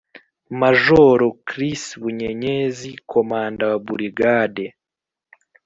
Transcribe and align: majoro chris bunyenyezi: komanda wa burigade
majoro 0.61 1.27
chris 1.47 1.81
bunyenyezi: 2.01 2.91
komanda 3.11 3.63
wa 3.71 3.77
burigade 3.85 4.65